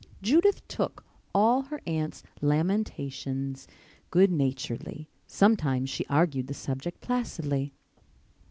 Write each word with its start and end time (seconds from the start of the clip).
Judith 0.23 0.67
took 0.67 1.05
all 1.31 1.61
her 1.61 1.79
aunt's 1.85 2.23
lamentations 2.41 3.67
good 4.09 4.31
naturedly. 4.31 5.07
Sometimes 5.27 5.91
she 5.91 6.07
argued 6.07 6.47
the 6.47 6.55
subject 6.55 7.01
placidly. 7.01 7.71